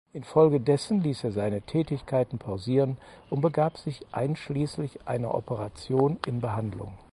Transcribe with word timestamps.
Infolgedessen 0.13 1.01
ließ 1.03 1.25
er 1.25 1.31
seine 1.31 1.61
Tätigkeiten 1.61 2.39
pausieren 2.39 2.97
und 3.29 3.41
begab 3.41 3.77
sich 3.77 4.03
einschließlich 4.11 5.05
einer 5.05 5.35
Operation 5.35 6.17
in 6.25 6.41
Behandlung. 6.41 6.97